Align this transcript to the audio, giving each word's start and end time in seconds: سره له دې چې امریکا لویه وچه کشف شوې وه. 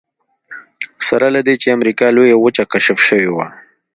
سره 1.07 1.27
له 1.35 1.41
دې 1.47 1.55
چې 1.61 1.67
امریکا 1.77 2.07
لویه 2.15 2.37
وچه 2.39 2.63
کشف 2.73 2.97
شوې 3.07 3.29
وه. 3.35 3.47